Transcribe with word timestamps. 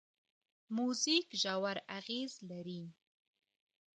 موزیک 0.75 1.25
ژور 1.41 1.77
اغېز 1.97 2.31
لري. 2.49 2.81